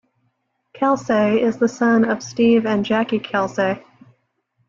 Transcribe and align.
Kelsay 0.73 1.39
is 1.43 1.59
the 1.59 1.67
son 1.69 2.05
of 2.09 2.23
Steve 2.23 2.65
and 2.65 2.83
Jackie 2.83 3.19
Kelsay. 3.19 3.83